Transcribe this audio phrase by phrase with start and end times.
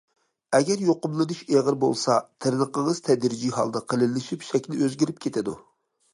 [0.59, 2.15] ئەگەر يۇقۇملىنىش ئېغىر بولسا،
[2.47, 5.57] تىرنىقىڭىز تەدرىجىي ھالدا قېلىنلىشىپ شەكلى ئۆزگىرىپ كېتىدۇ.